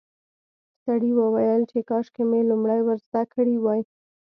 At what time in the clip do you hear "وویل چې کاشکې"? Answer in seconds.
1.19-2.23